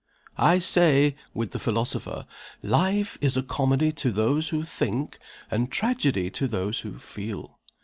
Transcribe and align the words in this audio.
I 0.39 0.57
say, 0.57 1.15
with 1.35 1.51
the 1.51 1.59
philosopher, 1.59 2.25
'Life 2.63 3.19
is 3.21 3.37
a 3.37 3.43
comedy 3.43 3.91
to 3.91 4.11
those 4.11 4.49
who 4.49 4.63
think, 4.63 5.19
and 5.51 5.71
tragedy 5.71 6.31
to 6.31 6.47
those 6.47 6.79
who 6.79 6.97
feel. 6.97 7.59